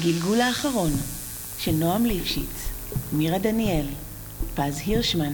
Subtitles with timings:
[0.00, 0.90] הגלגול האחרון
[1.58, 2.68] של נועם ליפשיץ,
[3.12, 3.86] מירה דניאל,
[4.54, 5.32] פז הירשמן,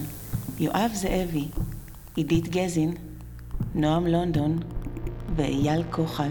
[0.59, 1.45] יואב זאבי,
[2.17, 2.95] עידית גזין,
[3.75, 4.59] נועם לונדון
[5.37, 6.31] ואייל כוחל.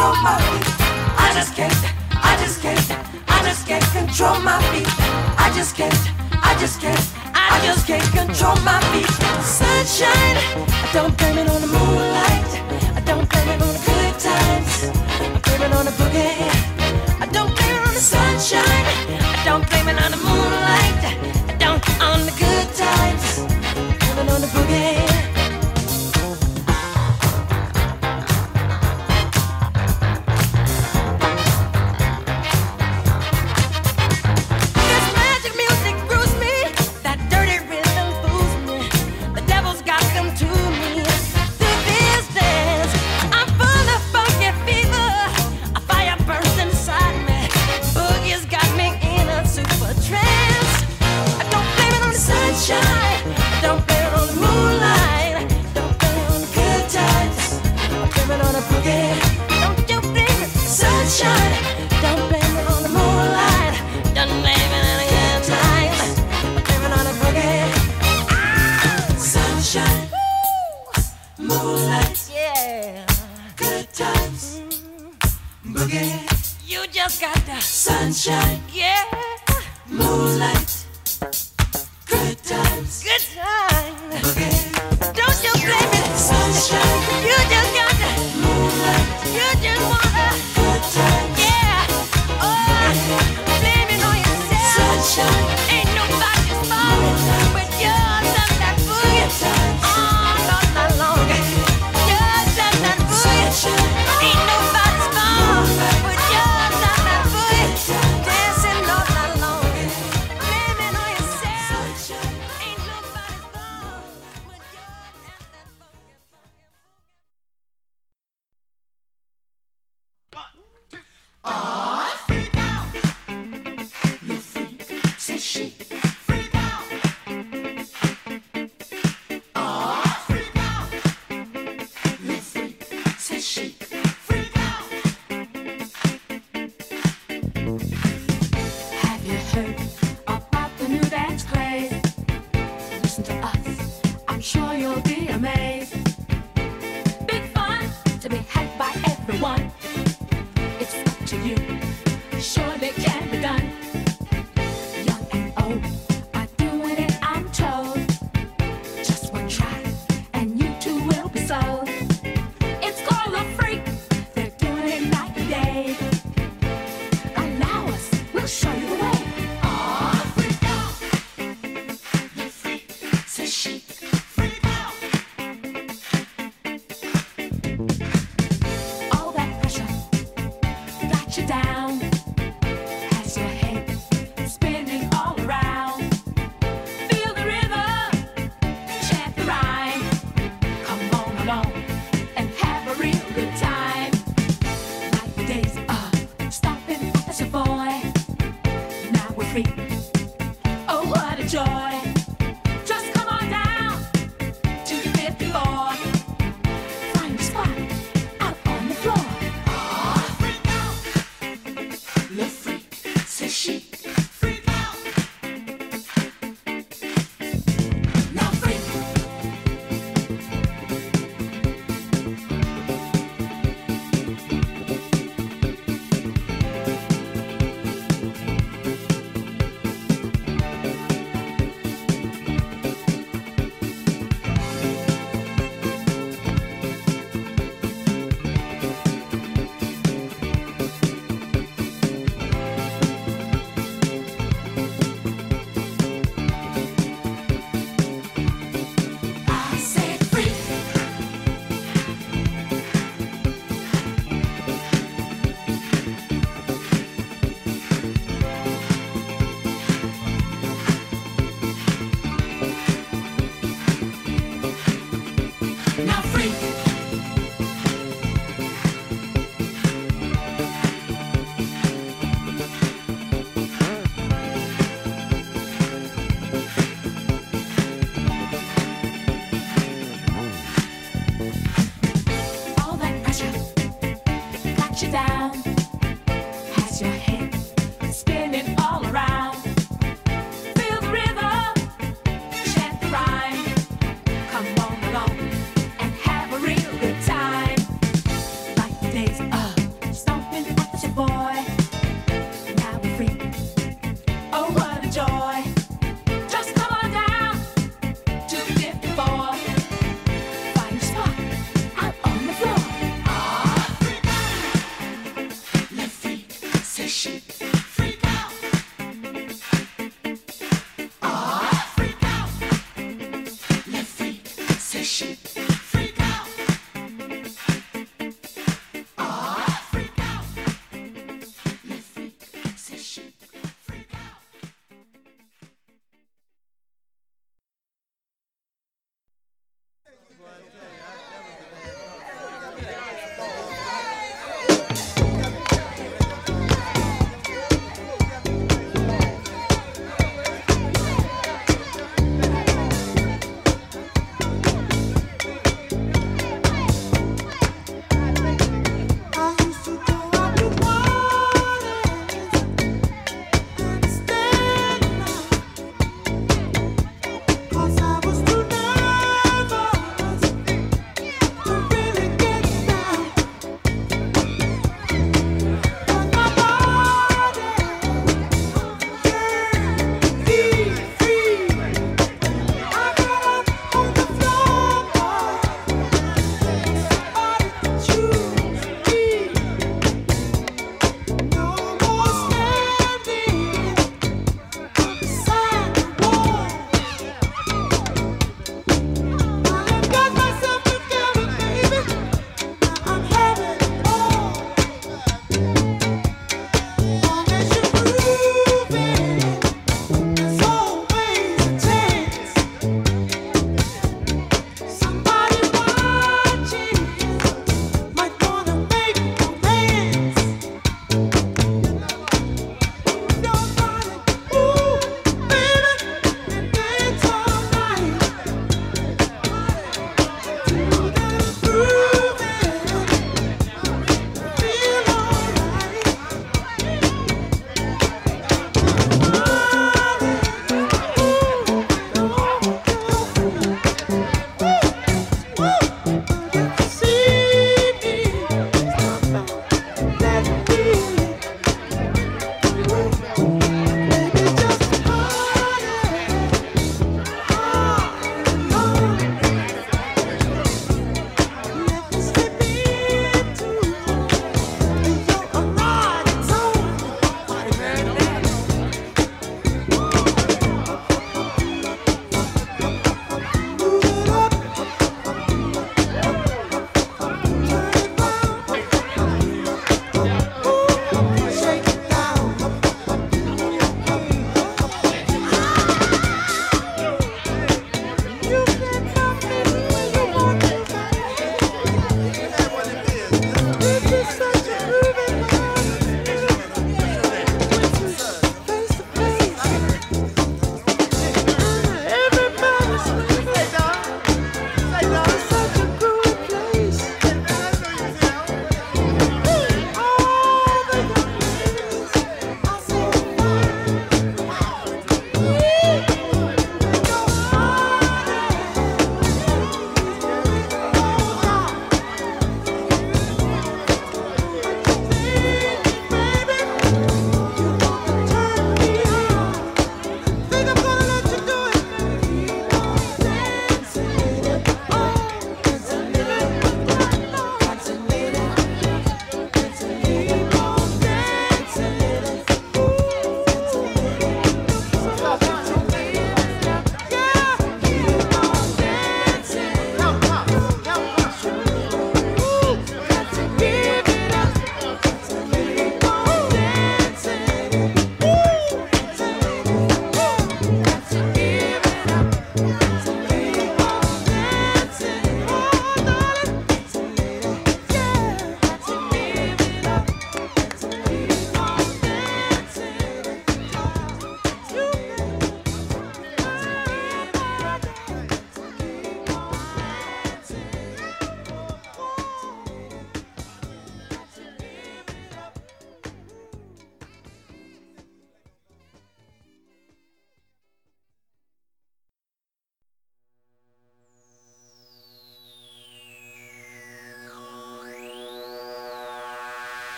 [0.00, 0.64] control my feet.
[1.18, 1.74] I just can't,
[2.12, 2.90] I just can't,
[3.28, 4.88] I just can't control my feet.
[5.36, 5.94] I just can't,
[6.42, 8.79] I just can't, I just can't control my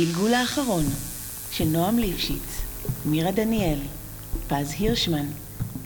[0.00, 0.84] הגלגול האחרון
[1.50, 2.62] של נועם ליפשיץ,
[3.06, 3.78] מירה דניאל,
[4.48, 5.26] פז הירשמן,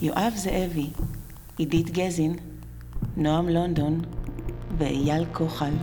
[0.01, 0.87] יואב זאבי,
[1.57, 2.35] עידית גזין,
[3.17, 4.01] נועם לונדון
[4.77, 5.73] ואייל כוחל.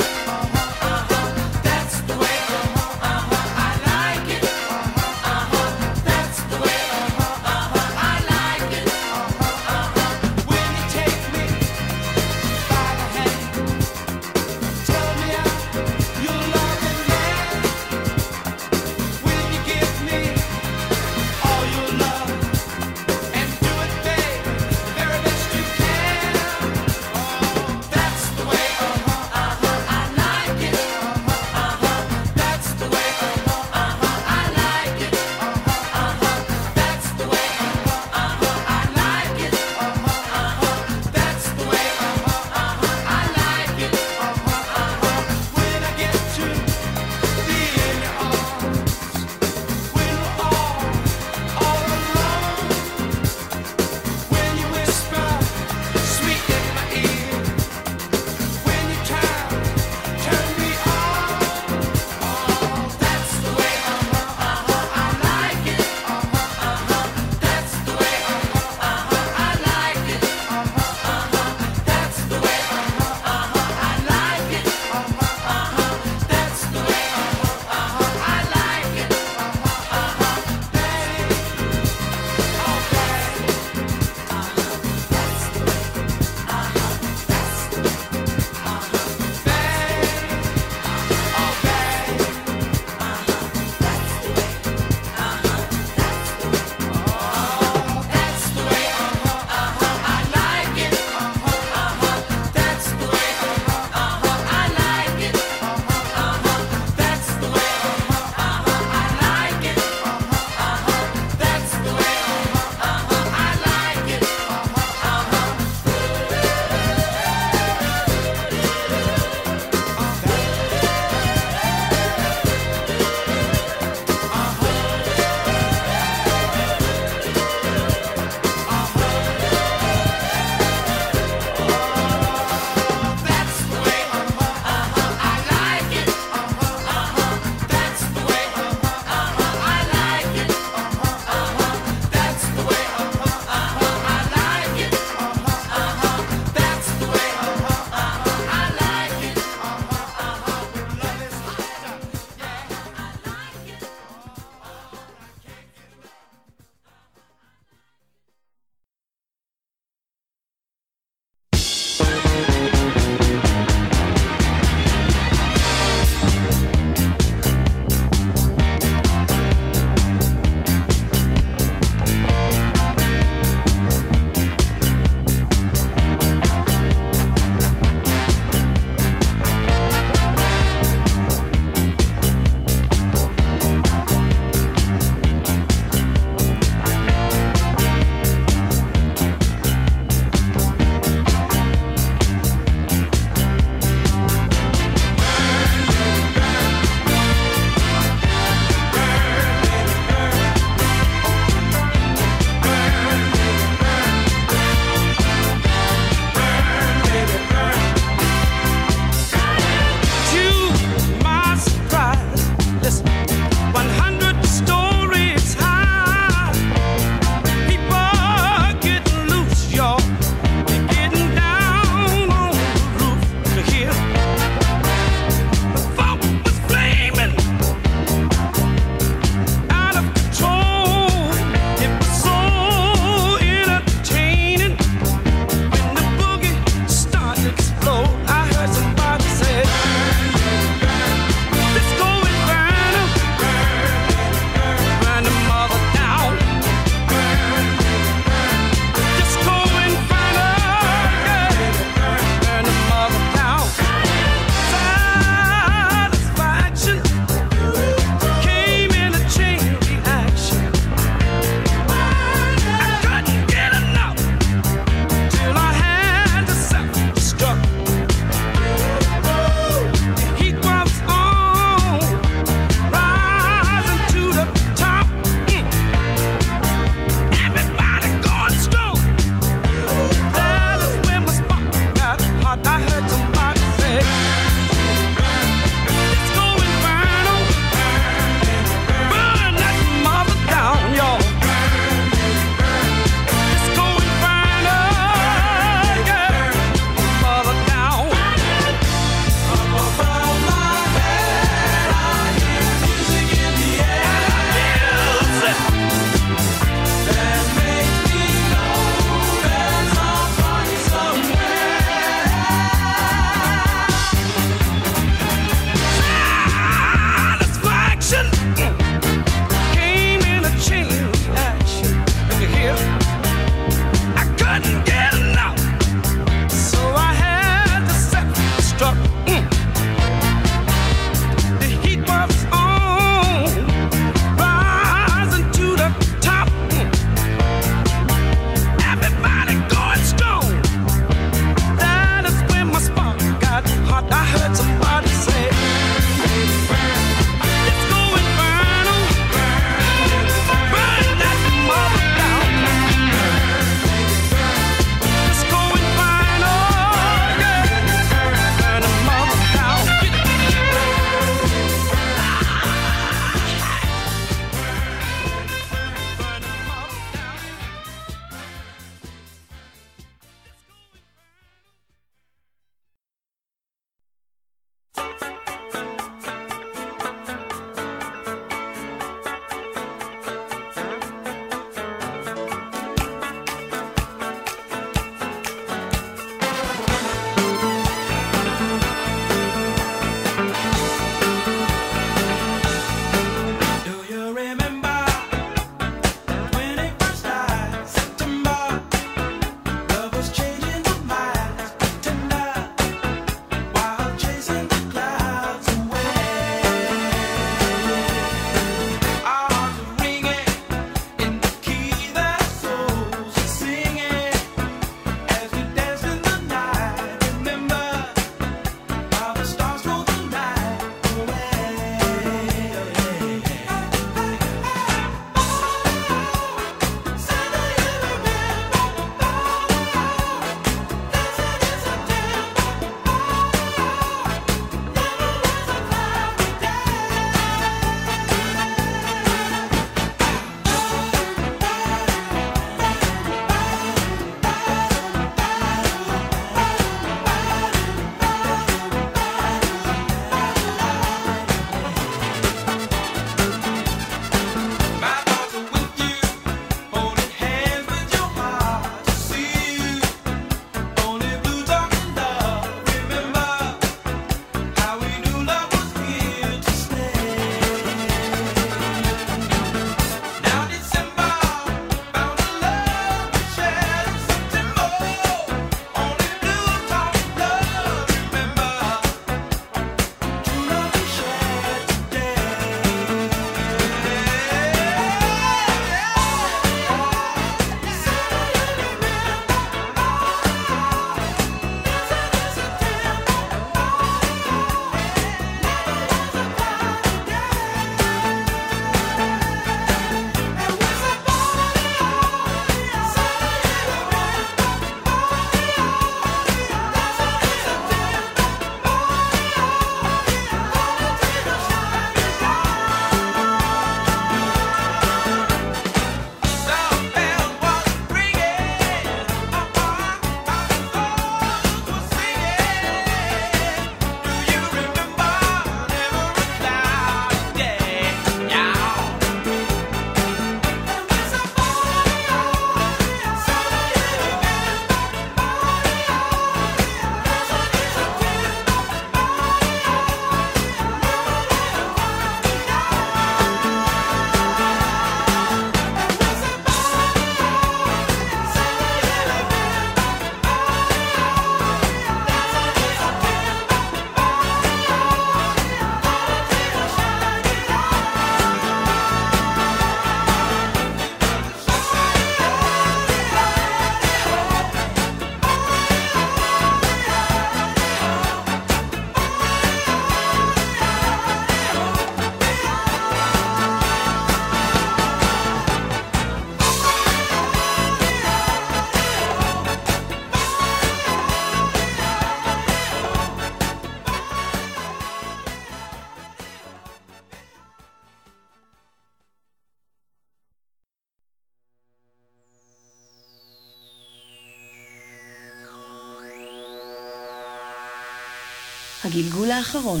[599.62, 600.00] האחרון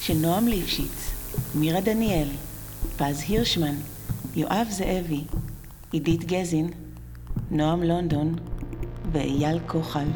[0.00, 1.10] של נועם ליפשיץ,
[1.54, 2.28] מירה דניאל,
[2.96, 3.74] פז הירשמן,
[4.36, 5.24] יואב זאבי,
[5.92, 6.70] עידית גזין,
[7.50, 8.34] נועם לונדון
[9.12, 10.06] ואייל כוחל.